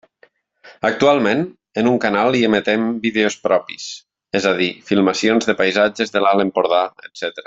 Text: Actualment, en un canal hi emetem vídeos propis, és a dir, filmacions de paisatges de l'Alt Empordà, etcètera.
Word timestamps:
Actualment, 0.87 1.43
en 1.81 1.89
un 1.91 1.99
canal 2.05 2.37
hi 2.37 2.41
emetem 2.47 2.87
vídeos 3.05 3.37
propis, 3.45 3.85
és 4.43 4.49
a 4.53 4.57
dir, 4.63 4.71
filmacions 4.89 5.51
de 5.51 5.57
paisatges 5.61 6.17
de 6.17 6.25
l'Alt 6.25 6.47
Empordà, 6.49 6.83
etcètera. 7.09 7.37